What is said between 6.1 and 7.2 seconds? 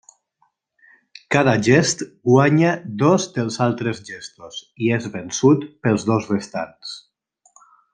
dos restants.